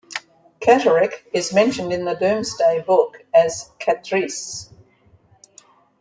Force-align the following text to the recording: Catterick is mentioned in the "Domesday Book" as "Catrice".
Catterick 0.59 1.27
is 1.31 1.53
mentioned 1.53 1.93
in 1.93 2.05
the 2.05 2.15
"Domesday 2.15 2.81
Book" 2.81 3.23
as 3.35 3.69
"Catrice". 3.79 4.69